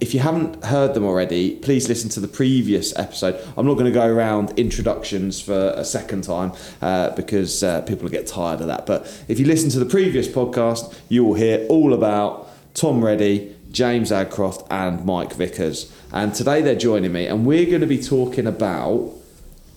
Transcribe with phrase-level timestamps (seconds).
[0.00, 3.34] if you haven't heard them already, please listen to the previous episode.
[3.56, 8.08] I'm not going to go around introductions for a second time uh, because uh, people
[8.08, 8.86] get tired of that.
[8.86, 13.56] But if you listen to the previous podcast, you will hear all about Tom Reddy,
[13.72, 15.92] James Adcroft, and Mike Vickers.
[16.12, 19.14] And today they're joining me, and we're going to be talking about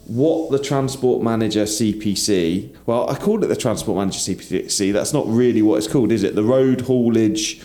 [0.05, 5.25] what the Transport Manager CPC, well, I called it the Transport Manager CPC, that's not
[5.27, 6.35] really what it's called, is it?
[6.35, 7.61] The Road Haulage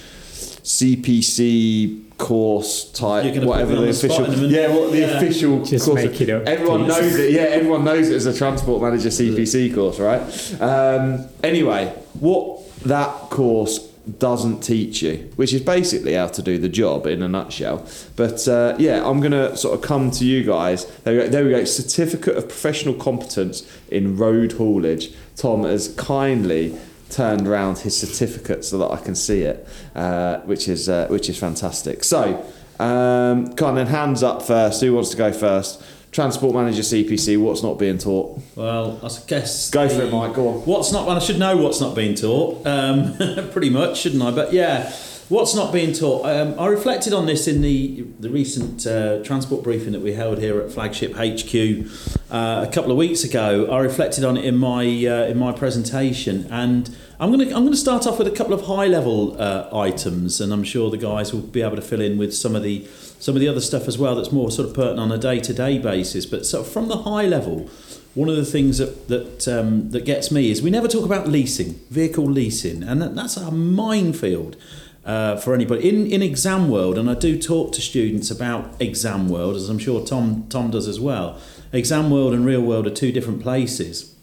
[0.67, 5.07] CPC course type, whatever the, the official, yeah, what the yeah.
[5.17, 6.03] official Just course.
[6.03, 6.89] Make it up, everyone please.
[6.89, 7.33] knows it.
[7.33, 10.61] Yeah, everyone knows it as a transport manager CPC course, right?
[10.61, 13.79] Um, anyway, what that course
[14.19, 17.87] doesn't teach you, which is basically how to do the job in a nutshell.
[18.17, 20.87] But uh, yeah, I'm gonna sort of come to you guys.
[21.03, 21.29] There we go.
[21.29, 21.65] There we go.
[21.65, 25.15] Certificate of professional competence in road haulage.
[25.37, 26.77] Tom has kindly
[27.11, 31.29] turned around his certificate so that I can see it, uh, which is uh, which
[31.29, 32.05] is fantastic.
[32.05, 32.45] So,
[32.79, 34.81] um, of hands up first.
[34.81, 35.83] Who wants to go first?
[36.13, 37.39] Transport Manager CPC.
[37.39, 38.41] What's not being taught?
[38.55, 40.35] Well, I guess go for it, Mike.
[40.35, 40.55] Go on.
[40.61, 41.07] What's not?
[41.07, 42.67] Well, I should know what's not being taught.
[42.67, 43.17] Um,
[43.53, 44.31] pretty much, shouldn't I?
[44.31, 44.93] But yeah.
[45.29, 46.25] What's not being taught?
[46.25, 50.39] Um, I reflected on this in the the recent uh, transport briefing that we held
[50.39, 51.91] here at Flagship HQ
[52.31, 53.67] uh, a couple of weeks ago.
[53.69, 57.69] I reflected on it in my uh, in my presentation, and I'm going to I'm
[57.69, 60.97] to start off with a couple of high level uh, items, and I'm sure the
[60.97, 62.87] guys will be able to fill in with some of the
[63.19, 64.15] some of the other stuff as well.
[64.15, 66.25] That's more sort of pertinent on a day to day basis.
[66.25, 67.69] But so from the high level,
[68.15, 71.27] one of the things that that um, that gets me is we never talk about
[71.27, 74.57] leasing, vehicle leasing, and that, that's a minefield
[75.07, 76.99] uh, for anybody in in exam world.
[76.99, 80.89] And I do talk to students about exam world, as I'm sure Tom Tom does
[80.89, 81.41] as well.
[81.73, 84.15] Exam world and real world are two different places.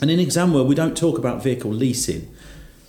[0.00, 2.34] And in exam world, we don't talk about vehicle leasing.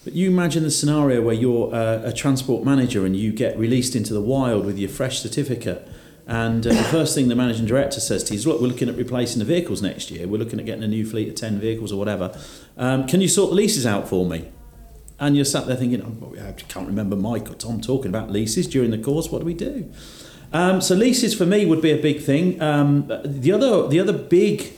[0.03, 3.95] But you imagine the scenario where you're uh, a transport manager and you get released
[3.95, 5.87] into the wild with your fresh certificate.
[6.25, 8.89] And uh, the first thing the managing director says to you is, Look, we're looking
[8.89, 10.27] at replacing the vehicles next year.
[10.27, 12.37] We're looking at getting a new fleet of 10 vehicles or whatever.
[12.77, 14.49] Um, can you sort the leases out for me?
[15.19, 18.67] And you're sat there thinking, oh, I can't remember Mike or Tom talking about leases
[18.67, 19.29] during the course.
[19.29, 19.91] What do we do?
[20.53, 22.61] Um, so leases for me would be a big thing.
[22.61, 24.73] Um, the other the other big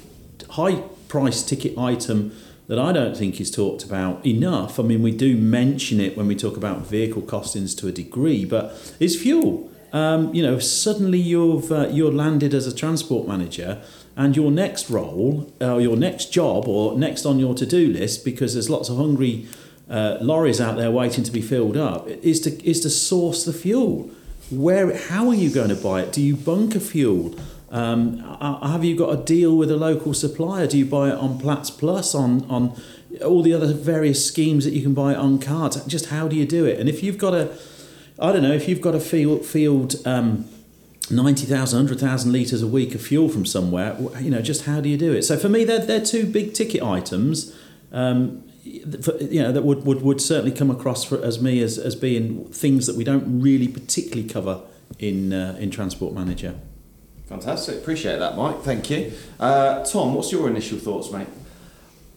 [0.51, 2.31] high price ticket item
[2.67, 4.79] that I don't think is talked about enough.
[4.79, 8.45] I mean, we do mention it when we talk about vehicle costings to a degree,
[8.45, 9.69] but is fuel.
[9.91, 13.81] Um, you know, suddenly you've uh, you're landed as a transport manager,
[14.15, 17.87] and your next role, or uh, your next job, or next on your to do
[17.91, 19.47] list, because there's lots of hungry
[19.89, 23.53] uh, lorries out there waiting to be filled up, is to is to source the
[23.53, 24.11] fuel.
[24.51, 26.11] Where, how are you going to buy it?
[26.11, 27.35] Do you bunker fuel?
[27.71, 30.65] Um, have you got a deal with a local supplier?
[30.65, 32.79] Do you buy it on Platts Plus, on, on
[33.23, 35.83] all the other various schemes that you can buy it on cards?
[35.85, 36.79] Just how do you do it?
[36.79, 37.55] And if you've got a,
[38.17, 40.49] I don't know, if you've got a field, field um,
[41.11, 44.97] 90,000, 100,000 litres a week of fuel from somewhere, you know, just how do you
[44.97, 45.21] do it?
[45.21, 47.55] So for me, they're, they're two big ticket items.
[47.91, 51.95] Um, you know, that would, would, would certainly come across for, as me as, as
[51.95, 54.61] being things that we don't really particularly cover
[54.99, 56.55] in uh, in Transport Manager.
[57.27, 58.61] Fantastic, appreciate that, Mike.
[58.61, 60.13] Thank you, uh, Tom.
[60.15, 61.27] What's your initial thoughts, mate?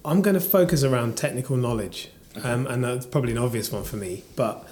[0.05, 2.11] I'm going to focus around technical knowledge,
[2.43, 4.67] um, and that's probably an obvious one for me, but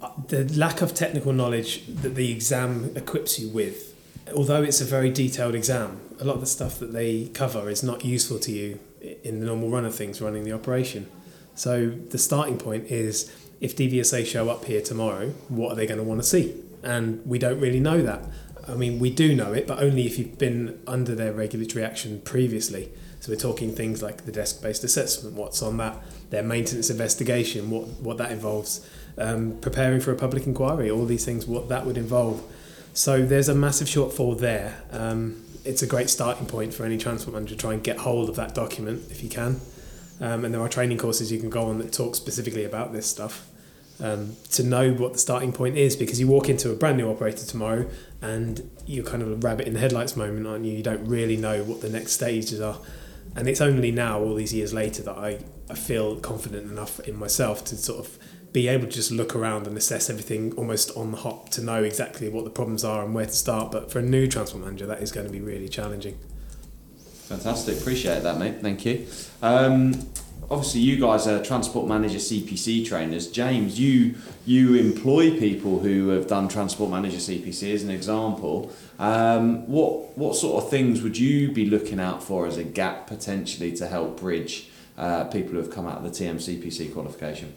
[0.00, 3.94] uh, the lack of technical knowledge that the exam equips you with,
[4.34, 7.82] although it's a very detailed exam, a lot of the stuff that they cover is
[7.82, 8.80] not useful to you
[9.22, 11.08] in the normal run of things running the operation.
[11.54, 15.98] So the starting point is if DVSA show up here tomorrow, what are they going
[15.98, 16.60] to want to see?
[16.82, 18.24] And we don't really know that.
[18.66, 22.20] I mean, we do know it, but only if you've been under their regulatory action
[22.22, 22.90] previously.
[23.20, 27.88] So we're talking things like the desk-based assessment, what's on that, their maintenance investigation, what
[28.00, 28.86] what that involves,
[29.16, 32.42] um, preparing for a public inquiry, all these things, what that would involve.
[32.92, 34.82] So there's a massive shortfall there.
[34.90, 38.28] Um, it's a great starting point for any transport manager to try and get hold
[38.28, 39.60] of that document if you can.
[40.20, 43.06] Um, and there are training courses you can go on that talk specifically about this
[43.06, 43.48] stuff.
[44.00, 47.08] Um, to know what the starting point is because you walk into a brand new
[47.08, 47.88] operator tomorrow
[48.20, 50.72] and you're kind of a rabbit in the headlights moment, aren't you?
[50.72, 52.78] You don't really know what the next stages are.
[53.36, 55.38] And it's only now, all these years later, that I,
[55.70, 58.18] I feel confident enough in myself to sort of
[58.54, 61.82] be able to just look around and assess everything almost on the hop to know
[61.82, 63.72] exactly what the problems are and where to start.
[63.72, 66.16] But for a new transport manager, that is going to be really challenging.
[67.24, 68.60] Fantastic, appreciate that, mate.
[68.62, 69.08] Thank you.
[69.42, 69.94] Um,
[70.48, 73.26] obviously, you guys are transport manager CPC trainers.
[73.26, 74.14] James, you
[74.46, 78.70] you employ people who have done transport manager CPC as an example.
[79.00, 83.08] Um, what what sort of things would you be looking out for as a gap
[83.08, 87.56] potentially to help bridge uh, people who have come out of the TMCPC qualification?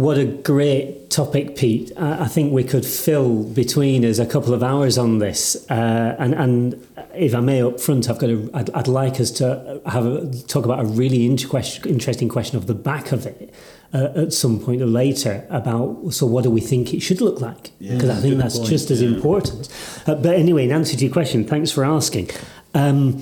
[0.00, 1.92] What a great topic, Pete.
[1.94, 5.70] I think we could fill between us a couple of hours on this.
[5.70, 9.30] Uh, and, and if I may, up front, I've got a, I'd, I'd like us
[9.32, 13.52] to have a, talk about a really interesting question of the back of it.
[13.92, 17.40] Uh, at some point or later about so what do we think it should look
[17.40, 19.08] like because yeah, I think that's point, just as yeah.
[19.08, 19.68] important.
[20.06, 22.30] Uh, but anyway, in answer to your question, thanks for asking.
[22.72, 23.20] Um,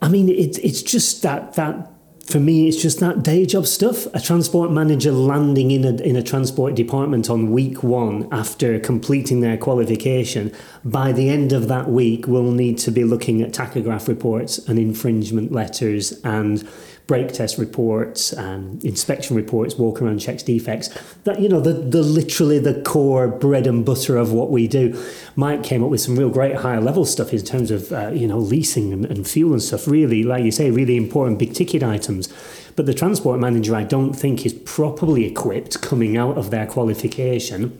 [0.00, 1.91] I mean, it's it's just that that
[2.32, 4.06] for me, it's just that day job stuff.
[4.14, 9.40] A transport manager landing in a, in a transport department on week one after completing
[9.40, 10.50] their qualification,
[10.82, 14.78] by the end of that week, will need to be looking at tachograph reports and
[14.78, 16.66] infringement letters and
[17.06, 20.88] brake test reports and inspection reports, walk around checks defects.
[21.24, 25.02] That you know, the, the literally the core bread and butter of what we do.
[25.36, 28.26] Mike came up with some real great higher level stuff in terms of uh, you
[28.26, 29.86] know leasing and, and fuel and stuff.
[29.86, 32.32] Really, like you say, really important big ticket items.
[32.74, 37.78] But the transport manager, I don't think, is properly equipped coming out of their qualification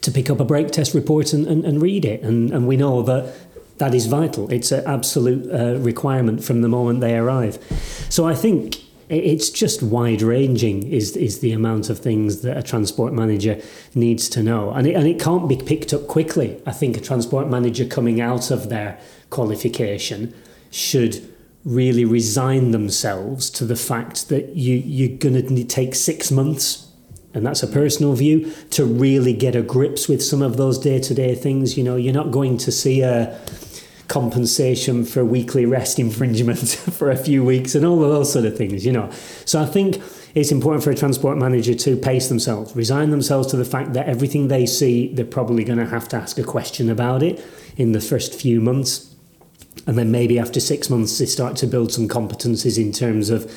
[0.00, 2.22] to pick up a brake test report and, and, and read it.
[2.22, 3.34] And, and we know that
[3.78, 4.50] that is vital.
[4.52, 7.58] It's an absolute uh, requirement from the moment they arrive.
[8.10, 8.76] So I think
[9.08, 13.60] it's just wide ranging is is the amount of things that a transport manager
[13.94, 17.00] needs to know and it, and it can't be picked up quickly i think a
[17.00, 18.98] transport manager coming out of their
[19.30, 20.34] qualification
[20.70, 21.26] should
[21.64, 26.88] really resign themselves to the fact that you you're going to take 6 months
[27.34, 31.34] and that's a personal view to really get a grips with some of those day-to-day
[31.34, 33.38] things you know you're not going to see a
[34.08, 38.56] compensation for weekly rest infringement for a few weeks and all of those sort of
[38.56, 39.10] things, you know.
[39.44, 40.02] So I think
[40.34, 44.06] it's important for a transport manager to pace themselves, resign themselves to the fact that
[44.06, 47.44] everything they see, they're probably going to have to ask a question about it
[47.76, 49.14] in the first few months.
[49.86, 53.50] And then maybe after six months, they start to build some competencies in terms of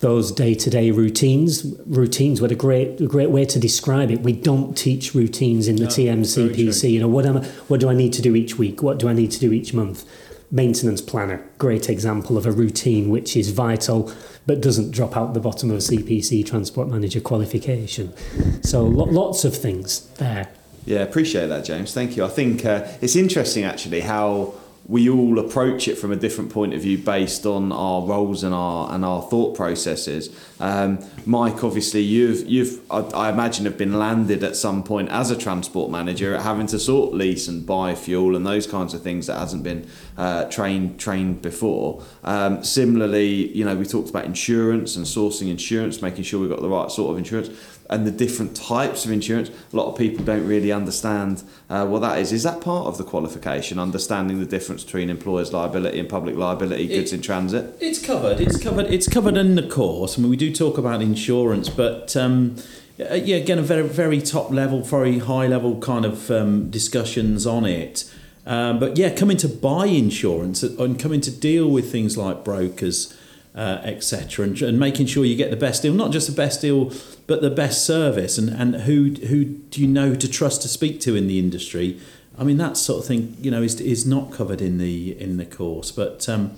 [0.00, 1.64] those day-to-day routines.
[1.86, 4.20] Routines, what a great, a great way to describe it.
[4.20, 6.90] We don't teach routines in the no, TMCPC.
[6.90, 8.82] You know, what am I, what do I need to do each week?
[8.82, 10.04] What do I need to do each month?
[10.50, 14.10] Maintenance planner, great example of a routine which is vital
[14.46, 18.14] but doesn't drop out the bottom of a CPC transport manager qualification.
[18.62, 20.48] So lots of things there.
[20.86, 21.92] Yeah, appreciate that, James.
[21.92, 22.24] Thank you.
[22.24, 24.54] I think uh, it's interesting actually how
[24.88, 28.54] we all approach it from a different point of view based on our roles and
[28.54, 30.34] our and our thought processes.
[30.58, 35.30] Um, Mike, obviously, you've you've I, I, imagine have been landed at some point as
[35.30, 39.02] a transport manager at having to sort lease and buy fuel and those kinds of
[39.02, 39.86] things that hasn't been
[40.18, 42.02] uh, trained trained before.
[42.24, 46.60] Um, similarly, you know, we talked about insurance and sourcing insurance, making sure we've got
[46.60, 47.48] the right sort of insurance
[47.88, 49.48] and the different types of insurance.
[49.72, 52.32] A lot of people don't really understand uh, what that is.
[52.32, 56.88] Is that part of the qualification, understanding the difference between employers' liability and public liability
[56.88, 57.76] goods it, in transit?
[57.80, 58.40] It's covered.
[58.40, 58.86] It's covered.
[58.86, 60.18] It's covered in the course.
[60.18, 62.16] I mean, we do talk about insurance, but.
[62.16, 62.56] Um,
[63.00, 67.46] uh, yeah, again, a very, very top level, very high level kind of um, discussions
[67.46, 68.12] on it.
[68.48, 73.14] Um, but yeah, coming to buy insurance and coming to deal with things like brokers,
[73.54, 76.62] uh, etc., and, and, making sure you get the best deal, not just the best
[76.62, 76.90] deal,
[77.26, 80.98] but the best service, and, and who who do you know to trust to speak
[81.00, 82.00] to in the industry.
[82.38, 85.36] I mean, that sort of thing, you know, is, is not covered in the in
[85.36, 85.90] the course.
[85.90, 86.52] But um,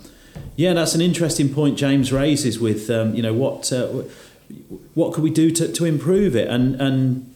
[0.55, 4.05] yeah, that's an interesting point James raises with um, you know what uh,
[4.95, 7.35] what could we do to, to improve it, and and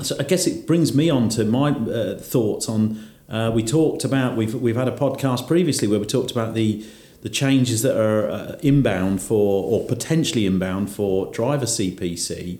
[0.00, 3.07] so I guess it brings me on to my uh, thoughts on.
[3.28, 6.84] Uh, we talked about we've we've had a podcast previously where we talked about the
[7.22, 12.58] the changes that are uh, inbound for or potentially inbound for driver CPC.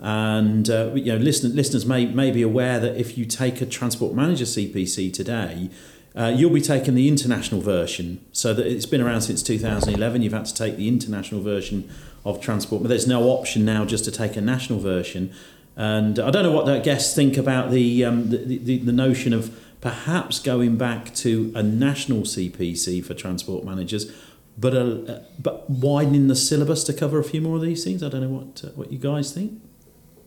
[0.00, 3.66] And uh, you know, listen, listeners may, may be aware that if you take a
[3.66, 5.70] transport manager CPC today,
[6.16, 8.24] uh, you'll be taking the international version.
[8.32, 10.22] So that it's been around since 2011.
[10.22, 11.90] You've had to take the international version
[12.24, 15.32] of transport, but there's no option now just to take a national version.
[15.76, 19.32] And I don't know what the guests think about the um, the, the, the notion
[19.32, 24.10] of perhaps going back to a national CPC for transport managers,
[24.56, 28.02] but a, but widening the syllabus to cover a few more of these things.
[28.02, 29.60] I don't know what uh, what you guys think.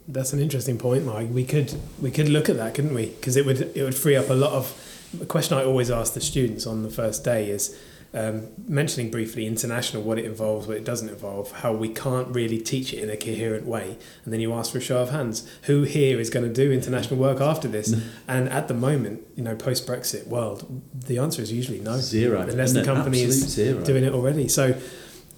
[0.07, 1.29] That's an interesting point, Mike.
[1.31, 3.07] We could we could look at that, couldn't we?
[3.07, 4.87] Because it would it would free up a lot of.
[5.13, 7.77] The question I always ask the students on the first day is,
[8.13, 12.59] um, mentioning briefly international, what it involves, what it doesn't involve, how we can't really
[12.59, 13.97] teach it in a coherent way.
[14.25, 15.49] And then you ask for a show of hands.
[15.63, 17.95] Who here is going to do international work after this?
[18.27, 21.97] and at the moment, you know, post Brexit world, the answer is usually no.
[21.97, 22.41] Zero.
[22.41, 23.83] Unless the company is zero.
[23.83, 24.47] doing it already.
[24.47, 24.77] So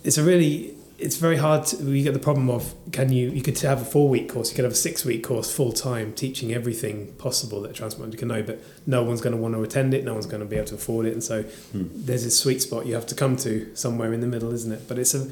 [0.03, 3.41] it's a really it's very hard to, you get the problem of can you you
[3.41, 6.13] could have a four week course you could have a six week course full time
[6.13, 9.61] teaching everything possible that a transplant can know but no one's going to want to
[9.61, 11.43] attend it no one's going to be able to afford it and so
[11.73, 14.87] there's a sweet spot you have to come to somewhere in the middle isn't it?
[14.87, 15.29] But it's a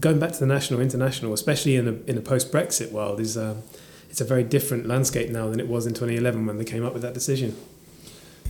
[0.00, 3.36] going back to the national international especially in a in a post Brexit world is
[3.36, 3.62] um,
[4.10, 6.92] it's a very different landscape now than it was in 2011 when they came up
[6.92, 7.56] with that decision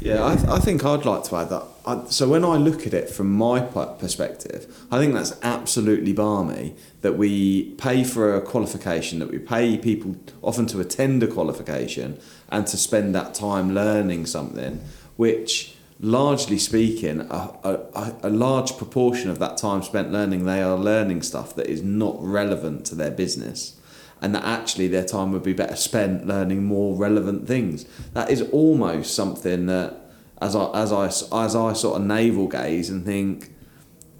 [0.04, 1.64] Yeah, I, th- I think I'd like to add that.
[1.86, 6.74] I, so when I look at it from my perspective, I think that's absolutely balmy
[7.00, 12.18] that we pay for a qualification, that we pay people often to attend a qualification
[12.50, 14.80] and to spend that time learning something,
[15.16, 20.62] which largely speaking, a, a, a- a large proportion of that time spent learning, they
[20.62, 23.78] are learning stuff that is not relevant to their business
[24.22, 27.84] and that actually their time would be better spent learning more relevant things.
[28.14, 29.96] That is almost something that,
[30.40, 33.52] as I as I as I sort of navel gaze and think,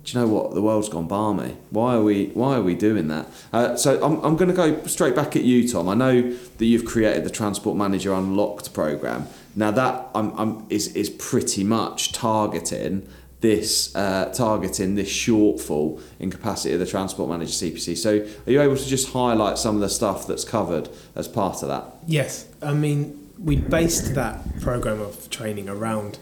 [0.05, 0.55] do you know what?
[0.55, 1.57] The world's gone balmy.
[1.71, 3.29] Why are we Why are we doing that?
[3.53, 5.89] Uh, so I'm I'm going to go straight back at you, Tom.
[5.89, 9.29] I know that you've created the Transport Manager Unlocked program.
[9.55, 13.09] Now that I'm, I'm is is pretty much targeting
[13.43, 17.97] this uh, targeting this shortfall in capacity of the Transport Manager CPC.
[17.97, 21.63] So are you able to just highlight some of the stuff that's covered as part
[21.63, 21.85] of that?
[22.07, 26.19] Yes, I mean we based that program of training around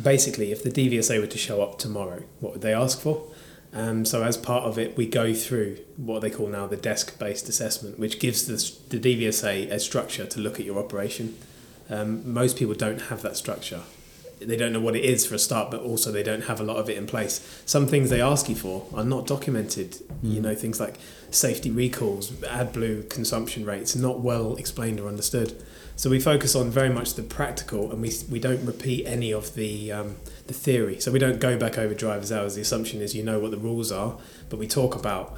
[0.00, 3.26] basically if the DVSA were to show up tomorrow, what would they ask for?
[3.72, 7.48] Um, so as part of it, we go through what they call now the desk-based
[7.48, 11.36] assessment, which gives the, the DVSA a structure to look at your operation.
[11.88, 13.82] Um, most people don't have that structure.
[14.40, 16.64] They don't know what it is for a start, but also they don't have a
[16.64, 17.62] lot of it in place.
[17.66, 19.98] Some things they ask you for are not documented.
[20.22, 20.96] You know, things like
[21.30, 25.62] safety recalls, AdBlue consumption rates, not well explained or understood.
[25.96, 29.54] So we focus on very much the practical, and we we don't repeat any of
[29.54, 30.16] the um,
[30.46, 30.98] the theory.
[30.98, 32.54] So we don't go back over driver's hours.
[32.54, 34.16] The assumption is you know what the rules are,
[34.48, 35.36] but we talk about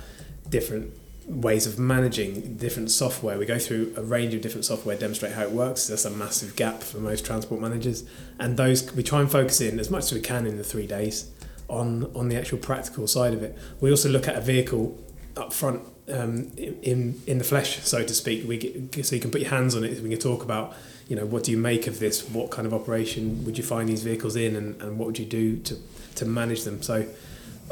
[0.49, 0.92] different
[1.41, 3.39] ways of managing different software.
[3.39, 5.87] We go through a range of different software, demonstrate how it works.
[5.87, 8.05] There's a massive gap for most transport managers,
[8.39, 10.87] and those we try and focus in as much as we can in the three
[10.87, 11.31] days
[11.69, 13.57] on on the actual practical side of it.
[13.81, 14.99] We also look at a vehicle
[15.37, 18.47] up front um, in in the flesh, so to speak.
[18.47, 20.01] We get, so you can put your hands on it.
[20.03, 20.75] We can talk about
[21.09, 22.29] you know what do you make of this?
[22.29, 25.27] What kind of operation would you find these vehicles in, and, and what would you
[25.27, 25.77] do to
[26.17, 26.83] to manage them?
[26.83, 27.07] So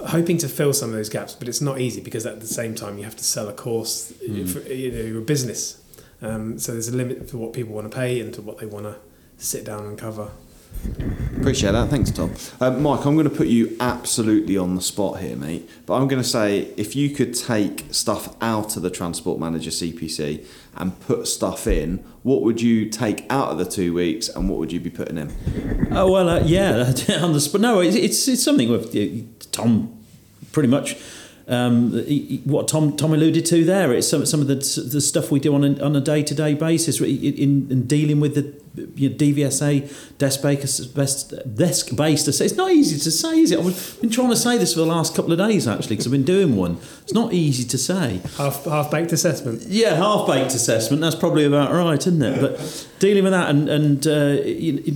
[0.08, 2.74] hoping to fill some of those gaps, but it's not easy because at the same
[2.74, 4.12] time you have to sell a course.
[4.46, 5.80] For, you know, you're business,
[6.22, 8.66] um, so there's a limit to what people want to pay and to what they
[8.66, 8.96] want to
[9.38, 10.30] sit down and cover.
[11.40, 11.88] Appreciate that.
[11.88, 12.34] Thanks, Tom.
[12.60, 15.68] Uh, Mike, I'm going to put you absolutely on the spot here, mate.
[15.86, 19.70] But I'm going to say if you could take stuff out of the Transport Manager
[19.70, 24.50] CPC and put stuff in, what would you take out of the two weeks and
[24.50, 25.88] what would you be putting in?
[25.90, 26.92] Oh well, uh, yeah,
[27.22, 27.62] on the spot.
[27.62, 29.98] No, it's, it's it's something with uh, Tom,
[30.52, 30.96] pretty much.
[31.48, 31.92] Um,
[32.44, 35.54] what Tom Tom alluded to there, it's some some of the the stuff we do
[35.54, 39.16] on a, on a day to day basis in, in dealing with the you know,
[39.16, 42.28] DVSA desk based desk based.
[42.28, 43.58] It's not easy to say, is it?
[43.58, 46.12] I've been trying to say this for the last couple of days actually, because I've
[46.12, 46.78] been doing one.
[47.02, 48.20] It's not easy to say.
[48.36, 49.62] Half half baked assessment.
[49.66, 51.02] Yeah, half baked assessment.
[51.02, 52.40] That's probably about right, isn't it?
[52.40, 54.42] But dealing with that and and uh,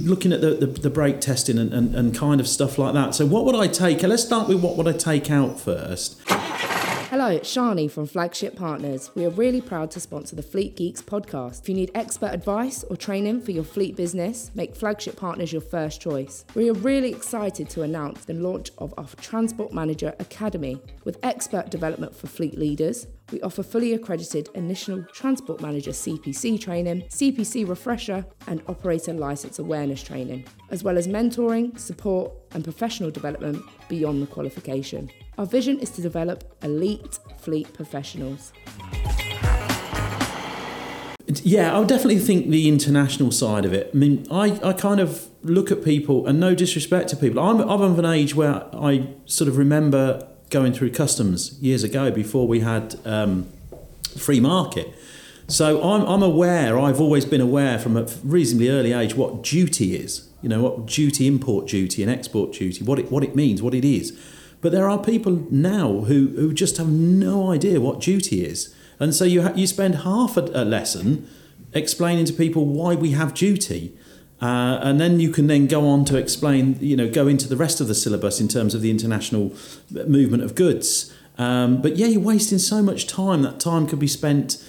[0.08, 3.14] looking at the, the, the brake testing and, and, and kind of stuff like that.
[3.14, 4.02] So what would I take?
[4.02, 6.20] Let's start with what would I take out first.
[7.16, 9.12] Hello, it's Shani from Flagship Partners.
[9.14, 11.62] We are really proud to sponsor the Fleet Geeks podcast.
[11.62, 15.62] If you need expert advice or training for your fleet business, make Flagship Partners your
[15.62, 16.44] first choice.
[16.56, 21.70] We are really excited to announce the launch of our Transport Manager Academy with expert
[21.70, 23.06] development for fleet leaders.
[23.32, 30.02] We offer fully accredited initial Transport Manager CPC training, CPC refresher, and operator license awareness
[30.02, 35.10] training, as well as mentoring, support, and professional development beyond the qualification.
[35.38, 38.52] Our vision is to develop elite fleet professionals.
[41.42, 43.90] Yeah, I definitely think the international side of it.
[43.92, 47.60] I mean, I, I kind of look at people, and no disrespect to people, I'm,
[47.60, 52.46] I'm of an age where I sort of remember going through customs years ago before
[52.46, 53.44] we had um,
[54.16, 54.94] free market.
[55.48, 59.96] So I'm, I'm aware, I've always been aware from a reasonably early age what duty
[59.96, 63.62] is, you know, what duty, import duty and export duty, what it, what it means,
[63.62, 64.16] what it is.
[64.60, 68.72] But there are people now who, who just have no idea what duty is.
[69.00, 71.28] And so you, ha- you spend half a, a lesson
[71.72, 73.92] explaining to people why we have duty.
[74.44, 77.56] Uh, and then you can then go on to explain, you know, go into the
[77.56, 79.50] rest of the syllabus in terms of the international
[79.90, 81.14] movement of goods.
[81.38, 83.40] Um, but yeah, you're wasting so much time.
[83.40, 84.62] That time could be spent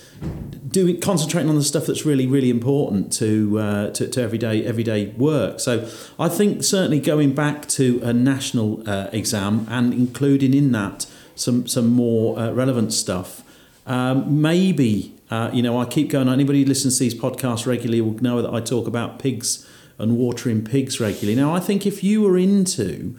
[0.69, 5.07] doing concentrating on the stuff that's really really important to uh, to, to, everyday everyday
[5.07, 5.59] work.
[5.59, 11.05] So I think certainly going back to a national uh, exam and including in that
[11.35, 13.43] some some more uh, relevant stuff.
[13.85, 16.29] Um, maybe uh, you know I keep going.
[16.29, 19.67] Anybody who listens to these podcasts regularly will know that I talk about pigs
[19.97, 21.35] and watering pigs regularly.
[21.35, 23.15] Now I think if you were into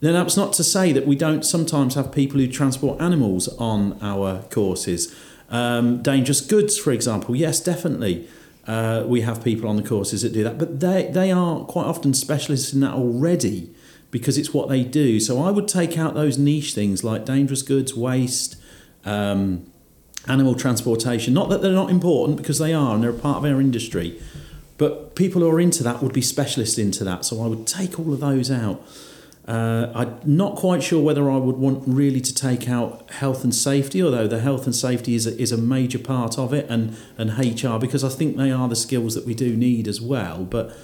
[0.00, 3.98] then that's not to say that we don't sometimes have people who transport animals on
[4.00, 5.14] our courses.
[5.50, 8.26] Um, dangerous goods, for example, yes, definitely.
[8.66, 11.86] Uh, we have people on the courses that do that, but they, they are quite
[11.86, 13.74] often specialists in that already
[14.10, 15.20] because it's what they do.
[15.20, 18.56] So I would take out those niche things like dangerous goods, waste,
[19.04, 19.70] um,
[20.26, 21.34] animal transportation.
[21.34, 24.20] Not that they're not important because they are and they're a part of our industry,
[24.78, 27.24] but people who are into that would be specialists into that.
[27.24, 28.82] So I would take all of those out.
[29.48, 33.54] Uh, I'm not quite sure whether I would want really to take out health and
[33.54, 36.96] safety, although the health and safety is a, is a major part of it, and,
[37.18, 40.44] and HR, because I think they are the skills that we do need as well.
[40.44, 40.76] But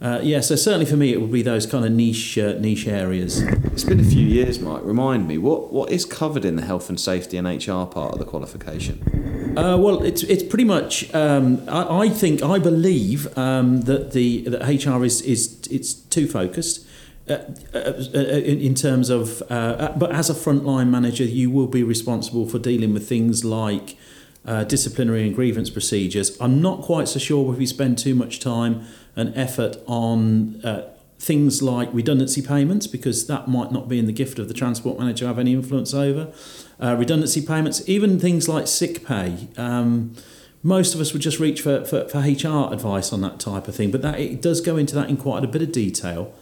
[0.00, 2.86] uh, yeah, so certainly for me, it would be those kind of niche uh, niche
[2.86, 3.40] areas.
[3.40, 4.82] It's been a few years, Mike.
[4.84, 8.18] Remind me, what, what is covered in the health and safety and HR part of
[8.18, 9.54] the qualification?
[9.56, 11.12] Uh, well, it's it's pretty much.
[11.14, 16.26] Um, I, I, think I believe um, that the that HR is is it's too
[16.26, 16.86] focused.
[17.26, 17.38] Uh,
[17.72, 17.78] uh,
[18.14, 22.92] uh, in terms of, but as a frontline manager, you will be responsible for dealing
[22.92, 23.96] with things like
[24.66, 26.38] disciplinary and grievance procedures.
[26.38, 28.84] I'm not quite so sure if we spend too much time
[29.16, 30.60] and effort on
[31.24, 34.98] things like redundancy payments because that might not be in the gift of the transport
[34.98, 36.32] manager to have any influence over.
[36.80, 39.48] Uh, redundancy payments, even things like sick pay.
[39.56, 40.14] Um,
[40.62, 43.76] most of us would just reach for, for, for, HR advice on that type of
[43.76, 46.34] thing, but that it does go into that in quite a bit of detail.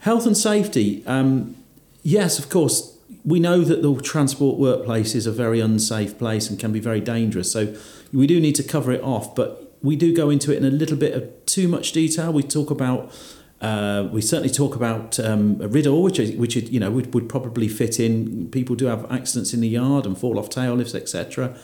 [0.00, 1.56] Health and safety, um,
[2.02, 6.58] yes, of course, we know that the transport workplace is a very unsafe place and
[6.58, 7.50] can be very dangerous.
[7.50, 7.76] So
[8.12, 10.70] we do need to cover it off, but we do go into it in a
[10.70, 12.32] little bit of too much detail.
[12.32, 13.12] We talk about
[13.60, 17.28] uh, we certainly talk about um, a RIDDOR, which is, which you know would, would
[17.28, 18.50] probably fit in.
[18.50, 21.54] People do have accidents in the yard and fall off tail lifts, etc.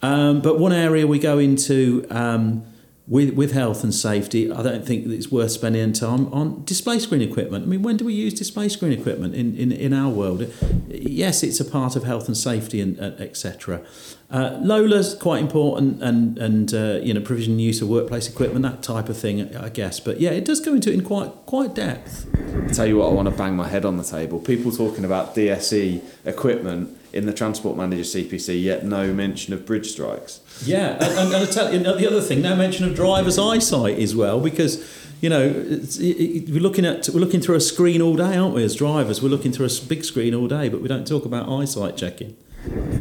[0.00, 2.64] Um, but one area we go into um,
[3.08, 7.20] with, with health and safety, I don't think it's worth spending time on display screen
[7.20, 7.64] equipment.
[7.64, 10.52] I mean, when do we use display screen equipment in, in, in our world?
[10.88, 13.82] Yes, it's a part of health and safety and uh, etc.
[14.30, 18.62] Uh, LOLER's quite important and and uh, you know provision and use of workplace equipment
[18.62, 19.98] that type of thing I guess.
[19.98, 22.26] But yeah, it does go into it in quite quite depth.
[22.36, 24.38] I tell you what, I want to bang my head on the table.
[24.38, 29.90] People talking about DSE equipment in the Transport Manager CPC, yet no mention of bridge
[29.90, 30.40] strikes.
[30.64, 34.16] Yeah, and, and, and tell you, the other thing, no mention of driver's eyesight as
[34.16, 34.84] well, because
[35.20, 38.54] you know it, it, we're looking at we're looking through a screen all day, aren't
[38.54, 38.64] we?
[38.64, 41.48] As drivers, we're looking through a big screen all day, but we don't talk about
[41.48, 42.36] eyesight checking.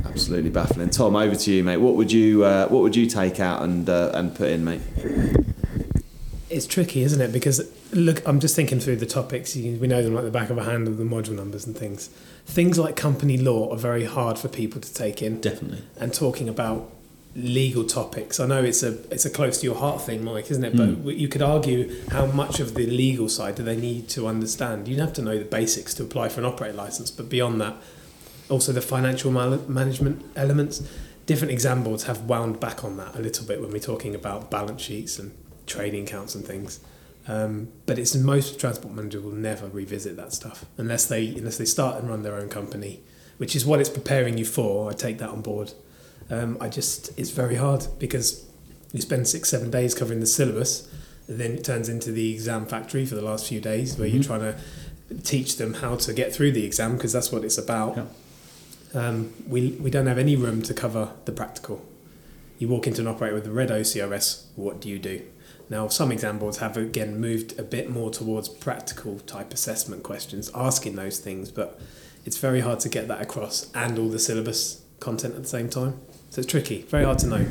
[0.06, 0.90] Absolutely baffling.
[0.90, 1.78] Tom, over to you, mate.
[1.78, 4.82] What would you uh, what would you take out and uh, and put in, mate?
[6.50, 7.32] It's tricky, isn't it?
[7.32, 9.56] Because look, I'm just thinking through the topics.
[9.56, 12.10] we know them like the back of a hand of the module numbers and things.
[12.46, 15.40] Things like company law are very hard for people to take in.
[15.42, 15.84] Definitely.
[15.98, 16.92] And talking about
[17.36, 18.40] legal topics.
[18.40, 20.74] I know it's a it's a close to your heart thing, Mike, isn't it?
[20.74, 21.04] Mm.
[21.04, 24.88] But you could argue how much of the legal side do they need to understand?
[24.88, 27.76] You'd have to know the basics to apply for an operator license, but beyond that,
[28.50, 30.88] also the financial management elements.
[31.26, 34.52] Different exam boards have wound back on that a little bit when we're talking about
[34.52, 35.32] balance sheets and
[35.66, 36.80] trading accounts and things.
[37.28, 41.66] Um, but it's most transport managers will never revisit that stuff unless they unless they
[41.66, 43.02] start and run their own company,
[43.38, 44.90] which is what it's preparing you for.
[44.90, 45.74] I take that on board.
[46.30, 48.46] Um, I just it's very hard because
[48.92, 50.92] you spend six seven days covering the syllabus,
[51.28, 54.18] and then it turns into the exam factory for the last few days where mm-hmm.
[54.18, 54.58] you're trying to
[55.24, 57.98] teach them how to get through the exam because that's what it's about.
[57.98, 58.06] Yeah.
[58.94, 61.86] Um, we we don't have any room to cover the practical.
[62.58, 64.46] You walk into an operator with a red OCRS.
[64.56, 65.22] What do you do?
[65.72, 70.52] Now, some exam boards have again moved a bit more towards practical type assessment questions,
[70.54, 71.80] asking those things, but
[72.26, 75.70] it's very hard to get that across and all the syllabus content at the same
[75.70, 75.98] time.
[76.30, 77.46] So it's tricky, very hard to know.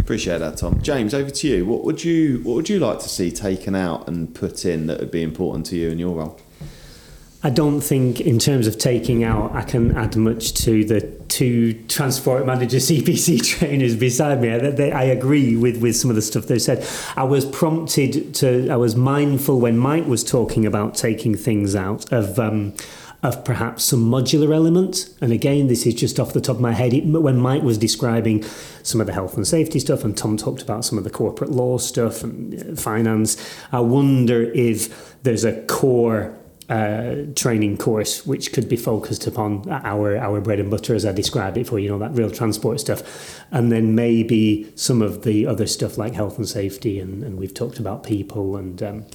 [0.00, 0.80] Appreciate that, Tom.
[0.80, 1.66] James, over to you.
[1.66, 5.00] What would you What would you like to see taken out and put in that
[5.00, 6.40] would be important to you in your role?
[7.40, 11.74] I don't think, in terms of taking out, I can add much to the two
[11.84, 14.50] transport manager CPC trainers beside me.
[14.50, 16.84] I, they, I agree with, with some of the stuff they said.
[17.16, 22.12] I was prompted to, I was mindful when Mike was talking about taking things out
[22.12, 22.38] of.
[22.38, 22.74] Um,
[23.20, 25.12] of perhaps some modular element.
[25.20, 26.94] And again, this is just off the top of my head.
[26.94, 28.44] It, when Mike was describing
[28.84, 31.50] some of the health and safety stuff, and Tom talked about some of the corporate
[31.50, 33.36] law stuff and uh, finance,
[33.72, 36.38] I wonder if there's a core
[36.68, 41.12] uh, training course which could be focused upon our our bread and butter as I
[41.12, 45.46] described it for you know that real transport stuff and then maybe some of the
[45.46, 49.06] other stuff like health and safety and, and we've talked about people and um,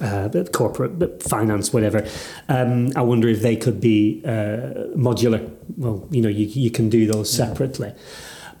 [0.00, 2.06] uh, corporate but finance, whatever.
[2.48, 5.54] Um, I wonder if they could be uh, modular.
[5.76, 7.88] Well, you know, you, you can do those separately.
[7.88, 8.02] Yeah.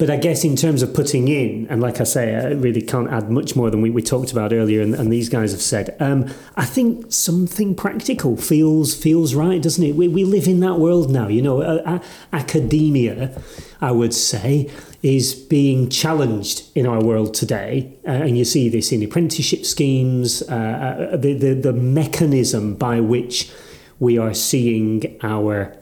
[0.02, 3.08] But I guess in terms of putting in, and like I say, I really can't
[3.08, 5.94] add much more than we, we talked about earlier, and, and these guys have said.
[6.00, 9.94] Um, I think something practical feels feels right, doesn't it?
[9.94, 11.28] We, we live in that world now.
[11.28, 12.00] You know, uh,
[12.32, 13.40] academia,
[13.80, 14.68] I would say,
[15.04, 20.42] is being challenged in our world today, uh, and you see this in apprenticeship schemes.
[20.42, 23.52] Uh, uh, the, the the mechanism by which
[24.00, 25.76] we are seeing our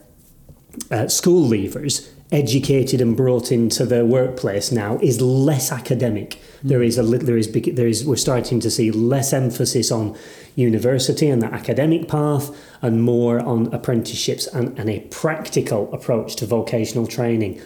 [0.91, 6.31] uh, school leavers educated and brought into the workplace now is less academic.
[6.63, 6.69] Mm.
[6.69, 10.17] There is a there is there is we're starting to see less emphasis on
[10.55, 16.47] university and the academic path and more on apprenticeships and, and a practical approach to
[16.47, 17.61] vocational training.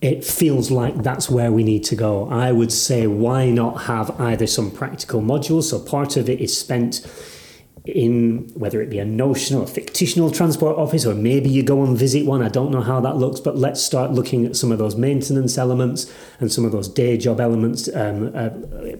[0.00, 2.28] It feels like that's where we need to go.
[2.28, 5.64] I would say, why not have either some practical modules?
[5.64, 7.06] So part of it is spent
[7.84, 11.98] in whether it be a notional, a fictional transport office, or maybe you go and
[11.98, 12.40] visit one.
[12.42, 15.58] I don't know how that looks, but let's start looking at some of those maintenance
[15.58, 18.50] elements and some of those day job elements um, uh,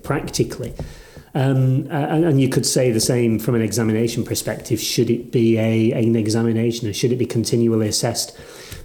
[0.03, 0.75] practically.
[1.35, 4.79] Um, and, and, you could say the same from an examination perspective.
[4.81, 8.37] Should it be a, an examination, or should it be continually assessed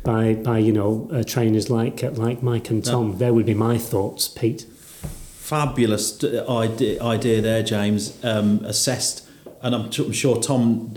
[0.04, 3.12] by by you know uh, trainers like uh, like Mike and Tom?
[3.12, 3.18] No.
[3.18, 4.62] There would be my thoughts, Pete.
[4.62, 8.18] Fabulous idea, idea there, James.
[8.24, 9.27] Um, assessed
[9.62, 10.96] and I'm, I'm sure Tom,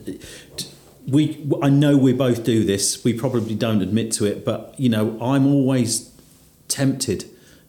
[1.06, 3.02] we I know we both do this.
[3.04, 6.10] We probably don't admit to it, but you know, I'm always
[6.68, 7.24] tempted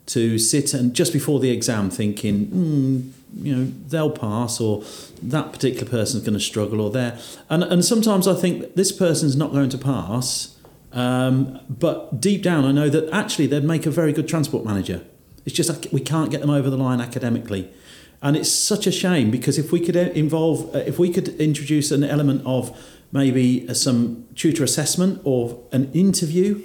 [0.07, 4.83] to sit and just before the exam thinking, mm, you know, they'll pass or
[5.21, 7.17] that particular person's going to struggle or there.
[7.49, 10.57] And and sometimes I think this person's not going to pass.
[10.93, 15.01] Um, but deep down, I know that actually they'd make a very good transport manager.
[15.45, 17.71] It's just we can't get them over the line academically.
[18.21, 21.29] And it's such a shame because if we could uh, involve, uh, if we could
[21.39, 22.77] introduce an element of
[23.11, 26.61] maybe uh, some tutor assessment or an interview,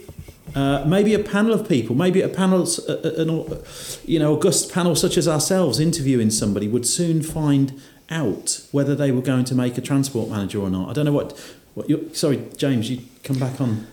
[0.55, 3.63] uh, maybe a panel of people, maybe a panel, an,
[4.05, 9.11] you know, august panel such as ourselves interviewing somebody would soon find out whether they
[9.11, 10.91] were going to make a transport manager or not.
[10.91, 11.33] I don't know what.
[11.75, 13.87] what you sorry, James, you come back on.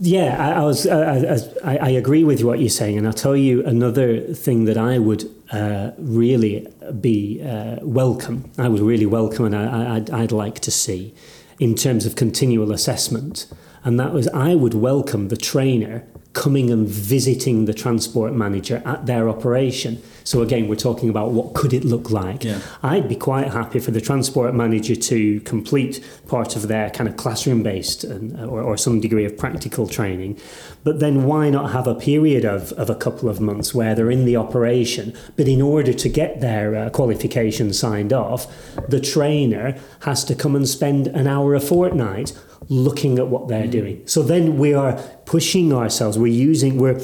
[0.00, 0.86] Yeah, I, I was.
[0.86, 4.76] I, I, I, agree with what you're saying, and I'll tell you another thing that
[4.76, 6.66] I would uh, really
[7.00, 8.50] be uh, welcome.
[8.58, 11.14] I would really welcome, and I, I'd, I'd like to see
[11.58, 13.46] in terms of continual assessment.
[13.84, 19.06] And that was, I would welcome the trainer coming and visiting the transport manager at
[19.06, 20.02] their operation.
[20.24, 22.44] So again, we're talking about what could it look like.
[22.44, 22.60] Yeah.
[22.82, 27.16] I'd be quite happy for the transport manager to complete part of their kind of
[27.16, 30.38] classroom based or, or some degree of practical training.
[30.84, 34.10] But then why not have a period of, of a couple of months where they're
[34.10, 38.46] in the operation, but in order to get their uh, qualification signed off,
[38.88, 42.32] the trainer has to come and spend an hour a fortnight
[42.68, 43.72] looking at what they're mm.
[43.72, 44.06] doing.
[44.06, 47.00] So then we are pushing ourselves, we're using, we're,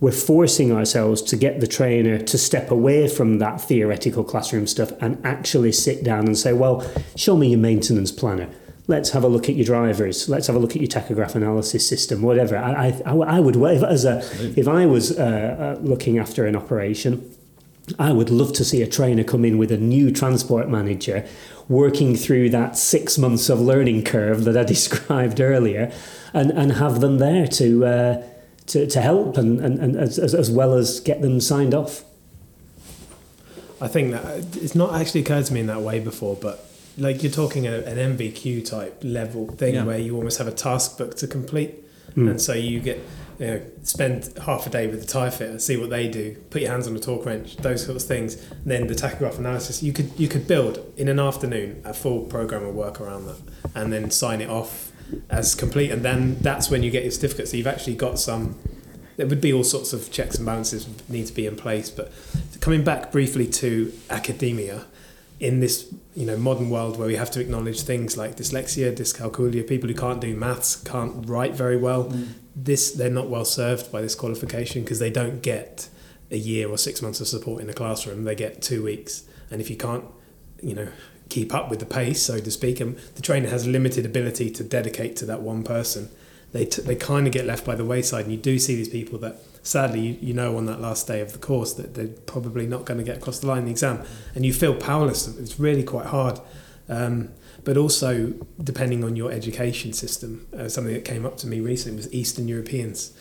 [0.00, 4.90] we're forcing ourselves to get the trainer to step away from that theoretical classroom stuff
[5.00, 6.84] and actually sit down and say, well,
[7.16, 8.48] show me your maintenance planner.
[8.86, 10.28] Let's have a look at your drivers.
[10.28, 12.56] Let's have a look at your tachograph analysis system, whatever.
[12.56, 14.18] I, I, I would, if, as a,
[14.58, 17.36] if I was uh, uh, looking after an operation,
[17.98, 21.28] I would love to see a trainer come in with a new transport manager
[21.68, 25.92] working through that six months of learning curve that I described earlier
[26.32, 28.22] and, and have them there to, uh,
[28.70, 32.04] to, to help and, and, and as, as well as get them signed off.
[33.80, 36.66] I think that it's not actually occurred to me in that way before, but
[36.98, 39.84] like you're talking a, an NVQ type level thing yeah.
[39.84, 41.74] where you almost have a task book to complete.
[42.14, 42.30] Mm.
[42.30, 43.00] And so you get
[43.38, 46.60] you know, spend half a day with the tyre fitter, see what they do, put
[46.60, 48.34] your hands on the torque wrench, those sorts of things.
[48.50, 52.24] And then the tachograph analysis, you could you could build in an afternoon a full
[52.24, 53.38] program of work around that,
[53.74, 54.89] and then sign it off
[55.28, 55.90] as complete.
[55.90, 57.48] And then that's when you get your certificate.
[57.48, 58.58] So you've actually got some.
[59.16, 61.90] There would be all sorts of checks and balances need to be in place.
[61.90, 62.10] But
[62.60, 64.86] coming back briefly to academia,
[65.38, 69.66] in this you know modern world where we have to acknowledge things like dyslexia, dyscalculia,
[69.66, 72.28] people who can't do maths, can't write very well, mm
[72.64, 75.88] this they're not well served by this qualification because they don't get
[76.30, 78.24] a year or six months of support in the classroom.
[78.24, 80.04] They get two weeks, and if you can't,
[80.62, 80.88] you know,
[81.30, 84.64] keep up with the pace, so to speak, and the trainer has limited ability to
[84.64, 86.10] dedicate to that one person,
[86.52, 88.24] they, t- they kind of get left by the wayside.
[88.24, 91.20] And you do see these people that, sadly, you, you know on that last day
[91.20, 93.70] of the course that they're probably not going to get across the line in the
[93.70, 94.04] exam.
[94.34, 95.28] And you feel powerless.
[95.38, 96.40] It's really quite hard.
[96.88, 97.30] Um,
[97.62, 101.96] but also, depending on your education system, uh, something that came up to me recently
[101.96, 103.12] was Eastern Europeans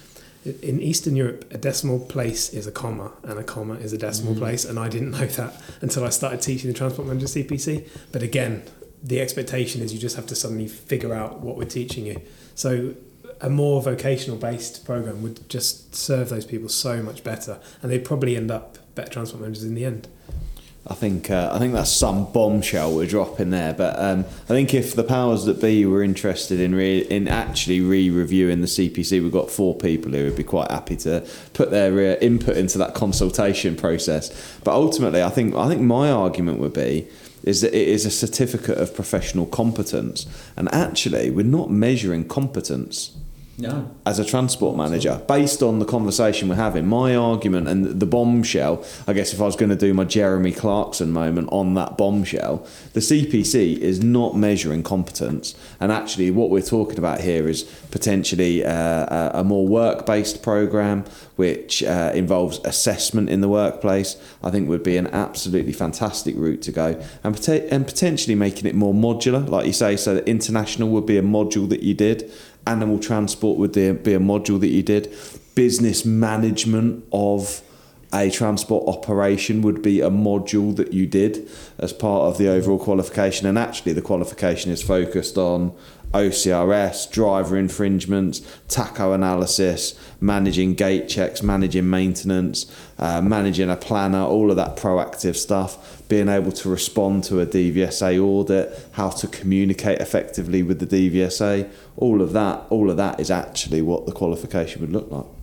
[0.45, 4.35] in Eastern Europe, a decimal place is a comma, and a comma is a decimal
[4.35, 4.39] mm.
[4.39, 7.87] place, and I didn't know that until I started teaching the Transport Manager CPC.
[8.11, 8.63] But again,
[9.03, 12.21] the expectation is you just have to suddenly figure out what we're teaching you.
[12.55, 12.95] So
[13.41, 18.05] a more vocational based program would just serve those people so much better, and they'd
[18.05, 20.07] probably end up better transport managers in the end.
[20.87, 23.73] I think uh, I think that's some bombshell we're dropping there.
[23.73, 27.81] But um, I think if the powers that be were interested in re- in actually
[27.81, 31.93] re-reviewing the CPC, we've got four people who would be quite happy to put their
[31.93, 34.57] uh, input into that consultation process.
[34.63, 37.07] But ultimately, I think I think my argument would be
[37.43, 43.15] is that it is a certificate of professional competence, and actually, we're not measuring competence
[43.59, 43.91] no.
[44.05, 48.85] As a transport manager, based on the conversation we're having, my argument and the bombshell,
[49.05, 52.65] I guess if I was going to do my Jeremy Clarkson moment on that bombshell,
[52.93, 55.55] the CPC is not measuring competence.
[55.81, 61.03] And actually, what we're talking about here is potentially uh, a more work based program
[61.35, 66.61] which uh, involves assessment in the workplace, I think would be an absolutely fantastic route
[66.63, 67.01] to go.
[67.23, 71.05] And, pot- and potentially making it more modular, like you say, so that international would
[71.05, 72.29] be a module that you did
[72.67, 75.13] animal transport would be a module that you did.
[75.55, 77.61] Business management of
[78.11, 82.79] a transport operation would be a module that you did as part of the overall
[82.79, 83.47] qualification.
[83.47, 85.73] And actually, the qualification is focused on
[86.13, 92.65] OCRS, driver infringements, tacho analysis, managing gate checks, managing maintenance,
[92.97, 97.45] uh, managing a planner, all of that proactive stuff, being able to respond to a
[97.45, 103.19] DVSA audit, how to communicate effectively with the DVSA, all of that, all of that
[103.19, 105.38] is actually what the qualification would look like.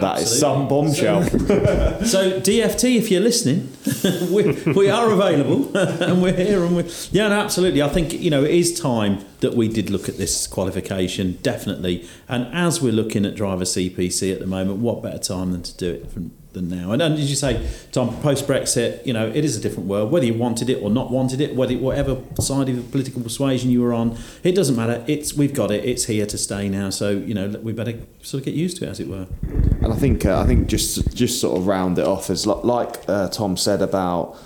[0.00, 1.22] That is some bombshell.
[1.22, 3.72] So, so, DFT, if you're listening,
[4.32, 6.64] we, we are available and we're here.
[6.64, 7.82] And we yeah, no, absolutely.
[7.82, 12.08] I think you know it is time that we did look at this qualification, definitely.
[12.28, 15.76] And as we're looking at driver CPC at the moment, what better time than to
[15.76, 16.92] do it from than now.
[16.92, 20.10] And, and as you say, Tom, post Brexit, you know, it is a different world.
[20.10, 23.70] Whether you wanted it or not wanted it, whether whatever side of the political persuasion
[23.70, 25.04] you were on, it doesn't matter.
[25.06, 25.84] It's we've got it.
[25.84, 26.90] It's here to stay now.
[26.90, 29.26] So you know, we better sort of get used to it, as it were.
[29.82, 33.08] And I think uh, I think just just sort of round it off as like
[33.08, 34.36] uh, Tom said about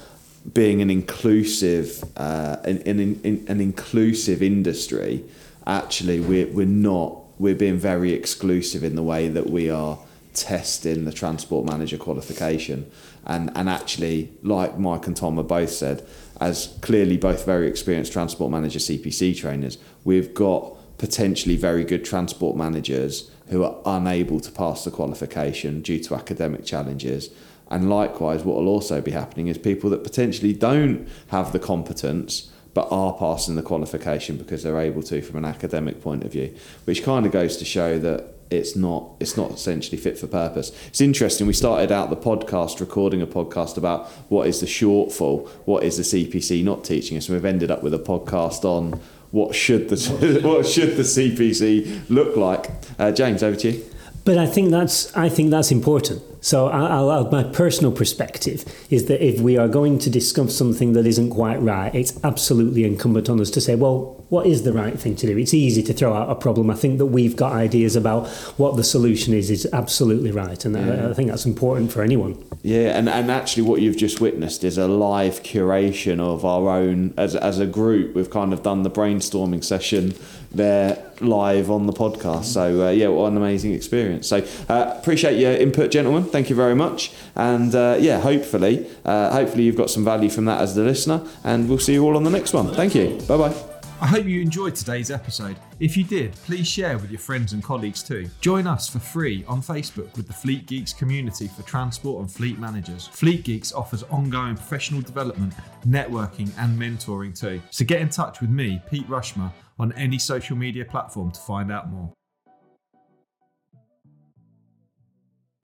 [0.54, 2.80] being an inclusive uh, in,
[3.24, 5.24] in, an inclusive industry.
[5.66, 7.22] Actually, we're we're not.
[7.38, 9.98] We're being very exclusive in the way that we are
[10.36, 12.90] testing the transport manager qualification.
[13.24, 16.06] And, and actually, like Mike and Tom have both said,
[16.40, 22.56] as clearly both very experienced transport manager CPC trainers, we've got potentially very good transport
[22.56, 27.30] managers who are unable to pass the qualification due to academic challenges.
[27.70, 32.52] And likewise, what will also be happening is people that potentially don't have the competence
[32.74, 36.54] but are passing the qualification because they're able to from an academic point of view,
[36.84, 40.72] which kind of goes to show that it's not it's not essentially fit for purpose.
[40.88, 41.46] It's interesting.
[41.46, 45.96] We started out the podcast recording a podcast about what is the shortfall, what is
[45.96, 49.88] the CPC not teaching us, and we've ended up with a podcast on what should
[49.88, 52.70] the what should the CPC look like.
[52.98, 53.84] Uh, James, over to you.
[54.24, 56.22] But I think that's I think that's important.
[56.46, 60.92] So I'll, I'll, my personal perspective is that if we are going to discuss something
[60.92, 64.72] that isn't quite right, it's absolutely incumbent on us to say, well, what is the
[64.72, 65.36] right thing to do?
[65.36, 66.70] It's easy to throw out a problem.
[66.70, 68.28] I think that we've got ideas about
[68.58, 71.06] what the solution is is absolutely right, and yeah.
[71.06, 72.44] I, I think that's important for anyone.
[72.62, 77.14] Yeah, and, and actually, what you've just witnessed is a live curation of our own
[77.16, 78.16] as as a group.
[78.16, 80.14] We've kind of done the brainstorming session
[80.50, 82.44] there live on the podcast.
[82.44, 84.28] So uh, yeah, what an amazing experience.
[84.28, 86.24] So uh, appreciate your input, gentlemen.
[86.36, 87.12] Thank you very much.
[87.34, 91.26] And uh, yeah, hopefully, uh, hopefully you've got some value from that as the listener.
[91.44, 92.74] And we'll see you all on the next one.
[92.74, 93.18] Thank you.
[93.26, 93.54] Bye bye.
[94.02, 95.56] I hope you enjoyed today's episode.
[95.80, 98.28] If you did, please share with your friends and colleagues too.
[98.42, 102.58] Join us for free on Facebook with the Fleet Geeks community for transport and fleet
[102.58, 103.06] managers.
[103.06, 105.54] Fleet Geeks offers ongoing professional development,
[105.86, 107.62] networking, and mentoring too.
[107.70, 111.72] So get in touch with me, Pete Rushmer on any social media platform to find
[111.72, 112.12] out more.